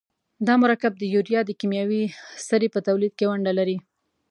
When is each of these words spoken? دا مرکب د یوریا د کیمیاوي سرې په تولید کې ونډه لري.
دا 0.47 0.53
مرکب 0.63 0.93
د 0.97 1.03
یوریا 1.13 1.41
د 1.45 1.51
کیمیاوي 1.59 2.03
سرې 2.47 2.67
په 2.73 2.79
تولید 2.87 3.13
کې 3.17 3.25
ونډه 3.31 3.51
لري. 3.59 3.77